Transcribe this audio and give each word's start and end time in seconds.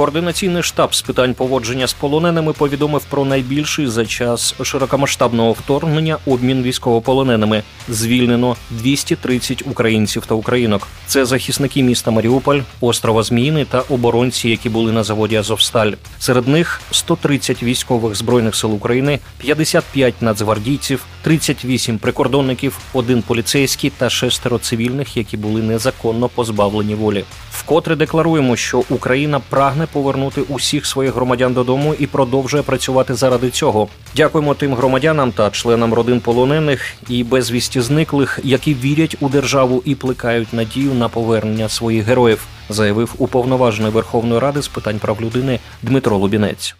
Координаційний 0.00 0.62
штаб 0.62 0.94
з 0.94 1.02
питань 1.02 1.34
поводження 1.34 1.86
з 1.86 1.92
полоненими 1.92 2.52
повідомив 2.52 3.04
про 3.04 3.24
найбільший 3.24 3.86
за 3.86 4.06
час 4.06 4.54
широкомасштабного 4.62 5.52
вторгнення 5.52 6.18
обмін 6.26 6.62
військовополоненими. 6.62 7.62
Звільнено 7.88 8.56
230 8.70 9.62
українців 9.66 10.26
та 10.26 10.34
українок. 10.34 10.88
Це 11.06 11.24
захисники 11.24 11.82
міста 11.82 12.10
Маріуполь, 12.10 12.60
острова 12.80 13.22
Зміїни 13.22 13.64
та 13.64 13.80
оборонці, 13.80 14.48
які 14.48 14.68
були 14.68 14.92
на 14.92 15.02
заводі 15.02 15.36
Азовсталь. 15.36 15.92
Серед 16.18 16.48
них 16.48 16.80
130 16.90 17.62
військових 17.62 18.14
збройних 18.14 18.54
сил 18.54 18.74
України, 18.74 19.18
55 19.38 20.14
нацгвардійців, 20.22 21.04
38 21.22 21.98
прикордонників, 21.98 22.78
один 22.92 23.22
поліцейський 23.22 23.90
та 23.90 24.10
шестеро 24.10 24.58
цивільних, 24.58 25.16
які 25.16 25.36
були 25.36 25.62
незаконно 25.62 26.28
позбавлені 26.28 26.94
волі. 26.94 27.24
Вкотре 27.52 27.96
декларуємо, 27.96 28.56
що 28.56 28.82
Україна 28.88 29.40
прагне 29.48 29.86
повернути 29.92 30.40
усіх 30.40 30.86
своїх 30.86 31.14
громадян 31.14 31.54
додому 31.54 31.94
і 31.98 32.06
продовжує 32.06 32.62
працювати 32.62 33.14
заради 33.14 33.50
цього. 33.50 33.88
Дякуємо 34.16 34.54
тим 34.54 34.74
громадянам 34.74 35.32
та 35.32 35.50
членам 35.50 35.94
родин 35.94 36.20
полонених 36.20 36.92
і 37.08 37.24
безвісті 37.24 37.80
зниклих, 37.80 38.40
які 38.44 38.74
вірять 38.74 39.16
у 39.20 39.28
державу 39.28 39.82
і 39.84 39.94
плекають 39.94 40.52
надію 40.52 40.94
на 40.94 41.08
повернення 41.08 41.68
своїх 41.68 42.04
героїв, 42.04 42.46
заявив 42.68 43.14
уповноважений 43.18 43.92
Верховної 43.92 44.40
Ради 44.40 44.62
з 44.62 44.68
питань 44.68 44.98
прав 44.98 45.20
людини 45.20 45.60
Дмитро 45.82 46.16
Лубінець. 46.16 46.74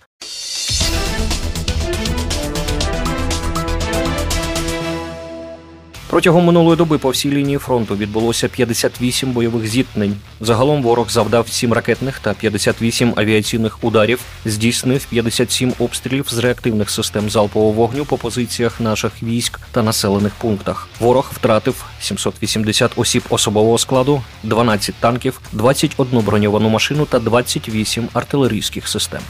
Протягом 6.10 6.44
минулої 6.44 6.76
доби 6.76 6.98
по 6.98 7.10
всій 7.10 7.30
лінії 7.30 7.58
фронту 7.58 7.96
відбулося 7.96 8.48
58 8.48 9.32
бойових 9.32 9.66
зіткнень. 9.66 10.16
Загалом 10.40 10.82
ворог 10.82 11.10
завдав 11.10 11.48
7 11.48 11.72
ракетних 11.72 12.18
та 12.18 12.34
58 12.34 13.12
авіаційних 13.16 13.84
ударів, 13.84 14.20
здійснив 14.44 15.04
57 15.04 15.74
обстрілів 15.78 16.26
з 16.28 16.38
реактивних 16.38 16.90
систем 16.90 17.30
залпового 17.30 17.72
вогню 17.72 18.04
по 18.04 18.18
позиціях 18.18 18.80
наших 18.80 19.22
військ 19.22 19.60
та 19.72 19.82
населених 19.82 20.32
пунктах. 20.34 20.88
Ворог 21.00 21.30
втратив 21.34 21.84
780 22.00 22.92
осіб 22.96 23.22
особового 23.30 23.78
складу, 23.78 24.22
12 24.42 24.94
танків, 24.94 25.40
21 25.52 26.20
броньовану 26.20 26.68
машину 26.68 27.04
та 27.04 27.18
28 27.18 28.08
артилерійських 28.12 28.88
систем. 28.88 29.20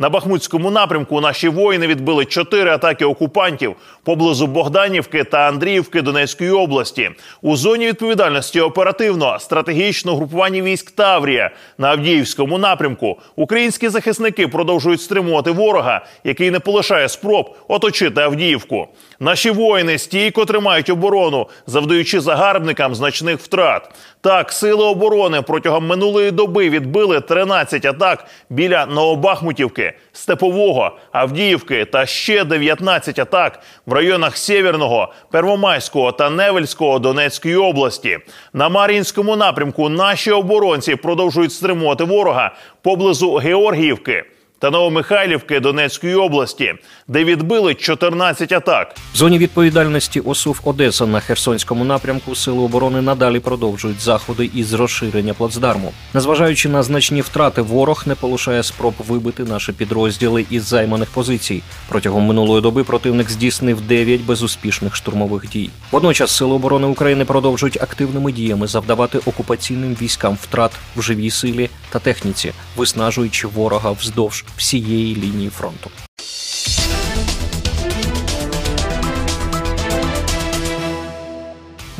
На 0.00 0.10
Бахмутському 0.10 0.70
напрямку 0.70 1.20
наші 1.20 1.48
воїни 1.48 1.86
відбили 1.86 2.24
чотири 2.24 2.70
атаки 2.70 3.04
окупантів 3.04 3.76
поблизу 4.04 4.46
Богданівки 4.46 5.24
та 5.24 5.38
Андріївки 5.38 6.02
Донецької 6.02 6.50
області. 6.50 7.10
У 7.42 7.56
зоні 7.56 7.86
відповідальності 7.86 8.60
оперативно 8.60 9.38
стратегічного 9.38 10.18
групування 10.18 10.62
військ 10.62 10.90
Таврія 10.90 11.50
на 11.78 11.88
Авдіївському 11.88 12.58
напрямку. 12.58 13.18
Українські 13.36 13.88
захисники 13.88 14.48
продовжують 14.48 15.00
стримувати 15.00 15.50
ворога, 15.50 16.04
який 16.24 16.50
не 16.50 16.60
полишає 16.60 17.08
спроб 17.08 17.56
оточити 17.68 18.20
Авдіївку. 18.20 18.88
Наші 19.20 19.50
воїни 19.50 19.98
стійко 19.98 20.44
тримають 20.44 20.90
оборону, 20.90 21.48
завдаючи 21.66 22.20
загарбникам 22.20 22.94
значних 22.94 23.40
втрат. 23.40 23.90
Так, 24.22 24.52
сили 24.52 24.84
оборони 24.84 25.42
протягом 25.42 25.86
минулої 25.86 26.30
доби 26.30 26.70
відбили 26.70 27.20
13 27.20 27.84
атак 27.84 28.24
біля 28.50 28.86
Новобахмутівки, 28.86 29.92
Степового, 30.12 30.96
Авдіївки 31.12 31.84
та 31.84 32.06
ще 32.06 32.44
19 32.44 33.18
атак 33.18 33.60
в 33.86 33.92
районах 33.92 34.36
Сєвєрного, 34.36 35.12
Первомайського 35.30 36.12
та 36.12 36.30
Невельського 36.30 36.98
Донецької 36.98 37.56
області. 37.56 38.18
На 38.52 38.68
Мар'їнському 38.68 39.36
напрямку 39.36 39.88
наші 39.88 40.30
оборонці 40.30 40.96
продовжують 40.96 41.52
стримувати 41.52 42.04
ворога 42.04 42.54
поблизу 42.82 43.34
Георгіївки 43.34 44.24
та 44.60 44.70
Новомихайлівки 44.70 45.60
Донецької 45.60 46.14
області, 46.14 46.74
де 47.08 47.24
відбили 47.24 47.74
14 47.74 48.52
атак. 48.52 48.94
В 49.14 49.16
зоні 49.16 49.38
відповідальності 49.38 50.20
ОСУВ 50.20 50.60
Одеса 50.64 51.06
на 51.06 51.20
Херсонському 51.20 51.84
напрямку 51.84 52.34
Сили 52.34 52.58
оборони 52.58 53.02
надалі 53.02 53.40
продовжують 53.40 54.00
заходи 54.00 54.50
із 54.54 54.72
розширення 54.72 55.34
плацдарму. 55.34 55.92
Незважаючи 56.14 56.68
на 56.68 56.82
значні 56.82 57.20
втрати, 57.20 57.62
ворог 57.62 58.02
не 58.06 58.14
полишає 58.14 58.62
спроб 58.62 58.94
вибити 59.08 59.44
наші 59.44 59.72
підрозділи 59.72 60.46
із 60.50 60.62
займаних 60.62 61.10
позицій. 61.10 61.62
Протягом 61.88 62.24
минулої 62.24 62.62
доби 62.62 62.84
противник 62.84 63.30
здійснив 63.30 63.80
9 63.80 64.20
безуспішних 64.20 64.96
штурмових 64.96 65.48
дій. 65.48 65.70
Водночас 65.92 66.36
Сили 66.36 66.54
оборони 66.54 66.86
України 66.86 67.24
продовжують 67.24 67.82
активними 67.82 68.32
діями 68.32 68.66
завдавати 68.66 69.18
окупаційним 69.18 69.96
військам 70.02 70.38
втрат 70.42 70.72
в 70.96 71.02
живій 71.02 71.30
силі 71.30 71.70
та 71.90 71.98
техніці, 71.98 72.52
виснажуючи 72.76 73.46
ворога 73.46 73.90
вздовж 73.90 74.44
всієї 74.56 75.16
лінії 75.16 75.50
фронту. 75.50 75.90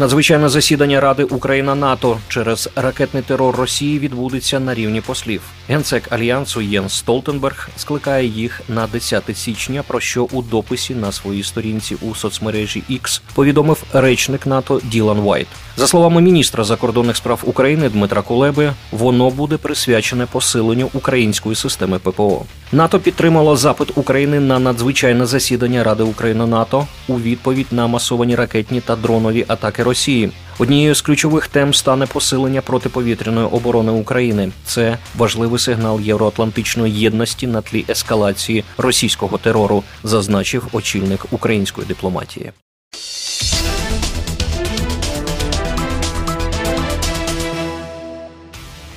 Надзвичайне 0.00 0.49
засідання 0.49 1.00
Ради 1.00 1.25
Україна 1.25 1.75
НАТО 1.75 2.19
через 2.28 2.69
ракетний 2.77 3.22
терор 3.22 3.56
Росії 3.56 3.99
відбудеться 3.99 4.61
на 4.61 4.75
рівні 4.75 5.00
послів. 5.00 5.43
Генсек 5.69 6.12
альянсу 6.12 6.61
Єнс 6.61 6.94
Столтенберг 6.94 7.69
скликає 7.77 8.27
їх 8.27 8.61
на 8.69 8.87
10 8.87 9.38
січня. 9.38 9.83
Про 9.87 10.00
що 10.00 10.25
у 10.33 10.43
дописі 10.43 10.94
на 10.94 11.12
своїй 11.12 11.43
сторінці 11.43 11.97
у 12.03 12.15
соцмережі 12.15 12.83
X 12.91 13.21
повідомив 13.34 13.84
речник 13.93 14.47
НАТО 14.47 14.81
Ділан 14.84 15.21
Вайт. 15.21 15.47
За 15.77 15.87
словами 15.87 16.21
міністра 16.21 16.65
закордонних 16.65 17.17
справ 17.17 17.41
України 17.44 17.88
Дмитра 17.88 18.22
Кулеби, 18.22 18.72
воно 18.93 19.31
буде 19.31 19.56
присвячене 19.56 20.27
посиленню 20.27 20.91
української 20.94 21.55
системи 21.56 21.99
ППО. 21.99 22.44
НАТО 22.72 22.99
підтримало 23.00 23.56
запит 23.56 23.88
України 23.94 24.41
на 24.41 24.59
надзвичайне 24.59 25.27
засідання 25.27 25.84
Ради 25.84 26.03
України 26.03 26.47
НАТО 26.47 26.87
у 27.10 27.21
відповідь 27.21 27.66
на 27.71 27.87
масовані 27.87 28.34
ракетні 28.34 28.81
та 28.81 28.97
дронові 28.97 29.44
атаки 29.48 29.82
Росії. 29.82 30.31
Однією 30.59 30.94
з 30.94 31.03
ключових 31.03 31.48
тем 31.48 31.75
стане 31.75 32.06
посилення 32.06 32.60
протиповітряної 32.60 33.47
оборони 33.47 33.93
України. 33.93 34.53
Це 34.65 34.98
важливий 35.16 35.59
сигнал 35.59 36.00
євроатлантичної 36.00 36.94
єдності 36.94 37.47
на 37.47 37.62
тлі 37.62 37.84
ескалації 37.88 38.65
російського 38.78 39.38
терору, 39.38 39.82
зазначив 40.04 40.66
очільник 40.72 41.26
української 41.31 41.87
дипломатії. 41.87 42.53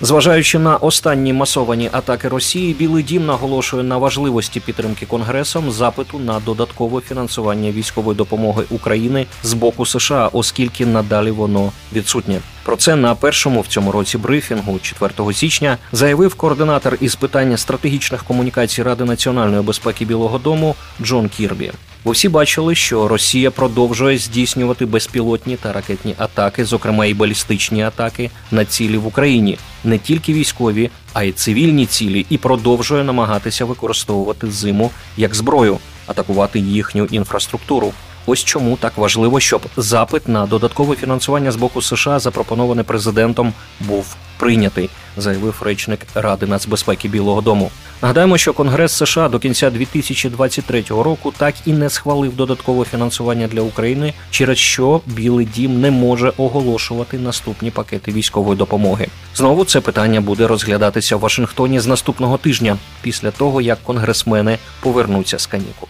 Зважаючи 0.04 0.60
на 0.60 0.78
останні 0.78 1.34
масовані 1.34 1.90
атаки 1.92 2.28
Росії, 2.28 2.74
Білий 2.74 3.04
Дім 3.04 3.26
наголошує 3.26 3.84
на 3.84 3.98
важливості 3.98 4.60
підтримки 4.60 5.06
Конгресом 5.06 5.72
запиту 5.72 6.20
на 6.20 6.40
додаткове 6.40 7.02
фінансування 7.02 7.72
військової 7.72 8.18
допомоги 8.18 8.64
України 8.70 9.26
з 9.44 9.54
боку 9.54 9.86
США, 9.86 10.30
оскільки 10.34 10.86
надалі 10.86 11.32
воно 11.32 11.72
відсутнє. 11.94 12.40
Про 12.64 12.76
це 12.76 12.96
на 12.96 13.16
першому 13.16 13.62
в 13.62 13.68
цьому 13.68 13.92
році 13.92 14.18
брифінгу, 14.18 14.80
4 14.80 15.34
січня, 15.34 15.78
заявив 15.92 16.36
координатор 16.36 16.98
із 17.02 17.16
питання 17.16 17.58
стратегічних 17.58 18.24
комунікацій 18.24 18.84
Ради 18.84 19.04
національної 19.04 19.62
безпеки 19.62 20.06
Білого 20.06 20.38
Дому 20.38 20.76
Джон 21.02 21.30
Кірбі. 21.30 21.72
Бо 22.06 22.12
всі 22.12 22.30
бачили, 22.30 22.76
що 22.76 23.08
Росія 23.08 23.52
продовжує 23.52 24.18
здійснювати 24.18 24.86
безпілотні 24.86 25.58
та 25.58 25.74
ракетні 25.74 26.16
атаки, 26.18 26.66
зокрема 26.66 27.06
і 27.06 27.14
балістичні 27.14 27.84
атаки 27.84 28.32
на 28.52 28.66
цілі 28.66 28.98
в 28.98 29.08
Україні, 29.08 29.58
не 29.84 29.98
тільки 29.98 30.34
військові, 30.34 30.90
а 31.14 31.24
й 31.24 31.32
цивільні 31.32 31.86
цілі, 31.86 32.26
і 32.30 32.38
продовжує 32.38 33.04
намагатися 33.04 33.66
використовувати 33.66 34.52
зиму 34.52 34.92
як 35.18 35.36
зброю, 35.36 35.80
атакувати 36.08 36.60
їхню 36.60 37.06
інфраструктуру. 37.06 37.94
Ось 38.26 38.44
чому 38.44 38.78
так 38.78 38.98
важливо, 38.98 39.40
щоб 39.40 39.62
запит 39.78 40.28
на 40.28 40.46
додаткове 40.46 40.96
фінансування 40.96 41.52
з 41.52 41.56
боку 41.56 41.82
США, 41.82 42.20
запропонований 42.20 42.84
президентом, 42.84 43.54
був 43.80 44.16
прийнятий, 44.38 44.90
заявив 45.18 45.62
речник 45.62 46.00
Ради 46.16 46.46
нацбезпеки 46.46 47.08
Білого 47.08 47.42
Дому. 47.42 47.72
Нагадаємо, 48.02 48.38
що 48.38 48.54
Конгрес 48.54 48.92
США 48.92 49.30
до 49.30 49.40
кінця 49.40 49.70
2023 49.70 50.84
року 50.90 51.34
так 51.38 51.56
і 51.66 51.74
не 51.74 51.90
схвалив 51.90 52.36
додаткове 52.36 52.86
фінансування 52.86 53.48
для 53.48 53.62
України, 53.62 54.14
через 54.32 54.58
що 54.58 55.02
Білий 55.06 55.46
Дім 55.46 55.82
не 55.82 55.92
може 55.92 56.34
оголошувати 56.38 57.18
наступні 57.18 57.72
пакети 57.72 58.12
військової 58.12 58.58
допомоги. 58.58 59.08
Знову 59.36 59.66
це 59.66 59.82
питання 59.82 60.22
буде 60.22 60.48
розглядатися 60.48 61.16
в 61.16 61.20
Вашингтоні 61.20 61.80
з 61.80 61.88
наступного 61.88 62.38
тижня, 62.38 62.78
після 63.02 63.32
того 63.32 63.62
як 63.62 63.84
конгресмени 63.84 64.58
повернуться 64.82 65.40
з 65.40 65.46
канікул. 65.48 65.90